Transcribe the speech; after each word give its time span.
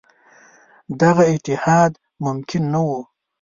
دغه 1.01 1.23
اتحاد 1.33 1.91
ممکن 2.23 2.63
نه 2.73 2.79
وو. 2.85 2.99